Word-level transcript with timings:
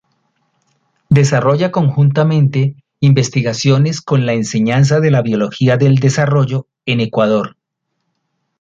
Desarrolla 1.09 1.69
conjuntamente, 1.69 2.75
investigaciones 3.01 4.01
con 4.01 4.25
la 4.25 4.33
enseñanza 4.33 4.99
de 4.99 5.11
la 5.11 5.21
Biología 5.21 5.77
del 5.77 5.97
Desarrollo, 5.97 6.65
en 6.87 7.01
Ecuador. 7.01 7.55